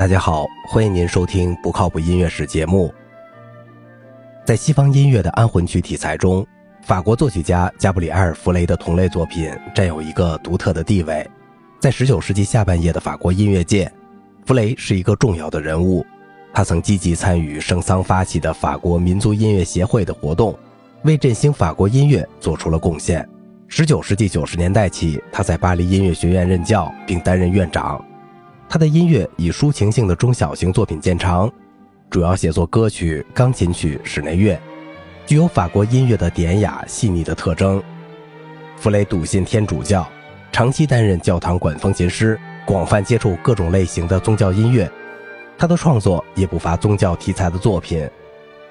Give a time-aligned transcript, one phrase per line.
[0.00, 2.90] 大家好，欢迎您收听《不靠谱音乐史》节目。
[4.46, 6.42] 在西方音乐的安魂曲题材中，
[6.80, 11.28] 法国作曲家加布里埃尔·弗雷的同类作品占有一个独特的地位。
[11.80, 13.92] 在19世纪下半叶的法国音乐界，
[14.46, 16.02] 弗雷是一个重要的人物。
[16.54, 20.58] 他曾积极参与圣桑发起的法国民族音乐协会的活动，
[21.02, 23.28] 为振兴法国音乐做出了贡献。
[23.68, 28.02] 19世纪90年代起，他在巴黎音乐学院任教，并担任院长。
[28.72, 31.50] 他的音乐以抒情性的中小型作品见长，
[32.08, 34.56] 主要写作歌曲、钢琴曲、室内乐，
[35.26, 37.82] 具有法国音乐的典雅细腻的特征。
[38.76, 40.08] 弗雷笃信天主教，
[40.52, 44.88] 长期担任教堂管风琴师，广泛接触各种类型的宗教音乐。
[45.58, 48.08] 他的创作也不乏宗教题材的作品，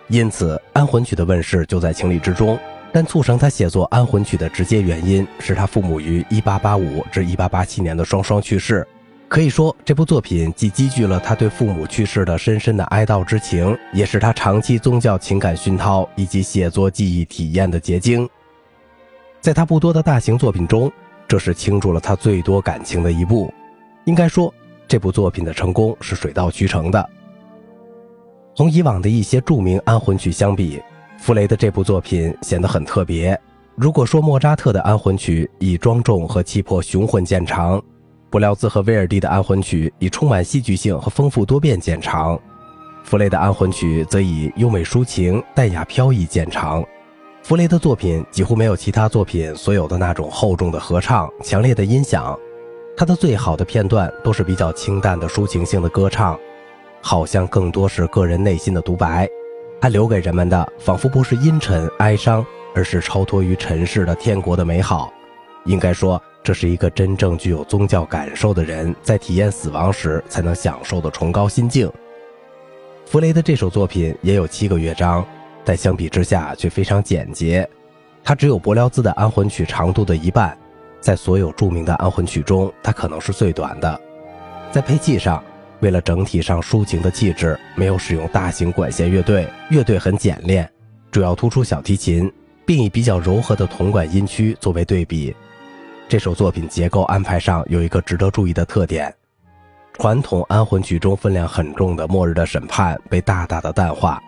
[0.08, 2.58] 因此安魂曲的问世就在情理之中。
[2.94, 8.88] 但促成他写作安魂曲的直接原因是他父母于1885至1887年的双双去世。
[9.30, 18.28] 可以说，这部作品既积聚了他对父母去世的深深的哀悼之情，也是他长期宗教情感熏陶以及写作记忆体验的结晶。
[19.40, 20.92] 在他不多的大型作品中，
[21.28, 23.54] 这是倾注了他最多感情的一部。
[24.06, 24.52] 应该说，
[24.88, 27.10] 这部作品的成功是水到渠成的。
[28.56, 30.82] 同以往的一些著名安魂曲相比，
[31.20, 33.40] 弗雷的这部作品显得很特别。
[33.76, 37.82] 如果说莫扎特的安魂曲以庄重和气魄雄浑见长，
[38.30, 42.40] 布廖兹和威尔第的安魂曲以充满戏剧性和丰富多变见长，
[43.04, 46.86] 弗雷的安魂曲则以优美抒情、淡雅飘逸见长。
[47.42, 52.38] 弗雷的作品几乎没有其他作品所有的那种厚重的合唱、强烈的音响，
[52.96, 56.38] 他的最好的片段都是比较清淡的抒情性的歌唱，
[57.02, 59.28] 好像更多是个人内心的独白。
[59.82, 65.12] 他留给人们的仿佛不是阴沉哀伤，而是超脱于尘世的天国的美好。
[65.66, 66.22] 应该说。
[66.44, 71.92] 这是一个真正具有宗教感受的人在体验死亡时才能享受的崇高心境。
[73.06, 75.26] 弗雷的这首作品也有七个乐章，
[75.66, 77.68] 但相比之下却非常简洁，
[78.24, 80.58] 它只有柏辽兹的安魂曲长度的一半，
[81.02, 84.00] 在所有著名的安魂曲中，它可能是最短的。
[84.72, 85.44] 在配器上，
[85.80, 90.70] 为了整体上抒情的气质，没有使用大型管弦乐队，乐队很简练，
[91.12, 92.32] 主要突出小提琴，
[92.66, 95.36] 并以比较柔和的铜管音区作为对比。
[96.10, 99.14] 这首作品结构安排上有一个值得注意的特点：
[100.00, 104.20] 传统安魂曲中分量很重的《末日的审判》被大大的淡化，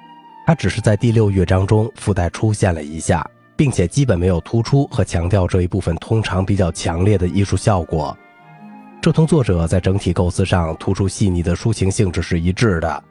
[0.46, 8.16] 它只是在第六乐章中附带出现了一下，并且基本没有突出和强调这一部分通常比较强烈的艺术效果。
[9.02, 13.04] 这同作者在整体构思上突出细腻的抒情性质是一致的。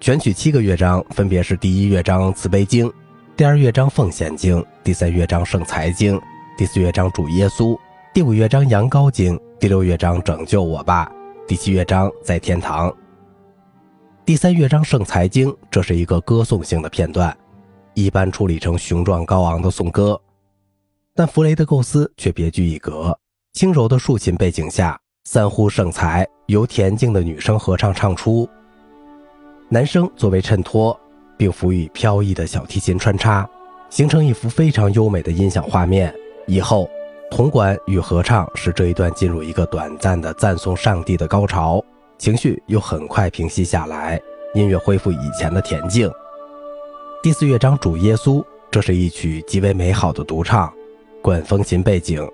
[0.00, 2.92] 全曲七个乐章分别是：第一乐章慈悲经，
[3.36, 6.20] 第二乐章奉献经，第三乐章圣财经，
[6.56, 7.78] 第四乐章主耶稣。
[8.18, 11.08] 第五乐章《羊羔经》，第六乐章《拯救我吧》，
[11.46, 12.92] 第七乐章在天堂。
[14.24, 17.32] 第三乐章《圣财经》，这是一个歌颂性的片段，
[17.94, 20.20] 一般处理成雄壮高昂的颂歌。
[21.14, 23.16] 但弗雷的构思却别具一格，
[23.52, 28.48] 轻柔的竖琴背景下，三呼圣才由恬静的女声合唱唱出，
[29.68, 30.98] 男声作为衬托，
[31.36, 33.48] 并辅以飘逸的小提琴穿插，
[33.90, 36.12] 形成一幅非常优美的音响画面。
[36.48, 36.90] 以后。
[37.30, 41.82] 铜管与合唱使这一段进入一个短暂的赞颂上帝的高潮，
[42.16, 44.20] 情绪又很快平息下来，
[44.54, 46.10] 音乐恢复以前的恬静。
[47.22, 50.72] 第四乐章主耶稣，这是一曲极为美好的独唱，
[51.22, 52.26] 管风琴背景，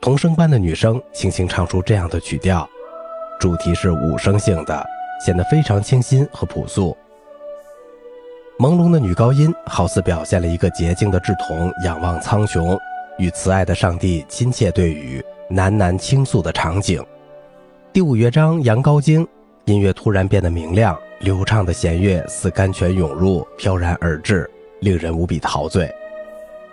[0.00, 2.68] 童声般的女声轻轻唱出这样的曲调，
[3.38, 4.84] 主题是五声性的，
[5.24, 6.96] 显得非常清新和朴素。
[8.58, 12.76] 朦胧的女高音好似表现了一个洁净的稚童仰望苍穹。
[13.20, 17.04] 与慈爱的上帝亲切对语、喃喃倾诉的场景。
[17.92, 19.22] 第五乐章《羊羔经》，
[19.66, 25.92] 音乐突然变得明亮，流畅的弦乐似甘泉涌入，飘然而至，令人无比陶醉。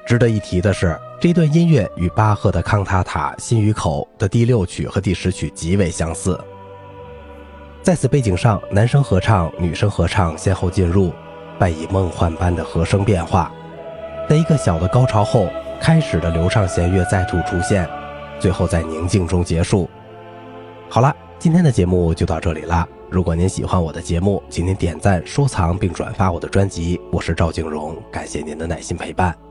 [0.05, 6.39] 值得一提的是，这段音乐与巴赫的康塔塔心语口的第六曲和第十曲极为相似。
[7.81, 11.11] 在此背景上，男声合唱、女声合唱先后进入，
[11.59, 13.51] 伴以梦幻般的和声变化，
[14.29, 15.49] 在一个小的高潮后。
[15.79, 17.87] 开始的流畅弦乐再度出现，
[18.39, 19.89] 最后在宁静中结束。
[20.89, 22.87] 好了，今天的节目就到这里了。
[23.09, 26.99] 如果您喜欢我的节目，请您点赞、收藏并转发我的专辑。
[27.11, 29.46] 我是赵静荣，感谢您的耐心陪伴。